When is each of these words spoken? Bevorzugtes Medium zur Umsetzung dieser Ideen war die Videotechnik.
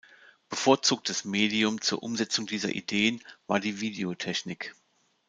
Bevorzugtes 0.49 1.25
Medium 1.25 1.79
zur 1.79 2.01
Umsetzung 2.01 2.47
dieser 2.47 2.69
Ideen 2.69 3.21
war 3.45 3.59
die 3.59 3.81
Videotechnik. 3.81 4.73